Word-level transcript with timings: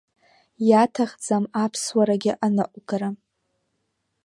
Иаҭахӡам 0.69 1.45
аԥсуарагьы 1.63 2.33
аныҟәгара. 2.45 3.09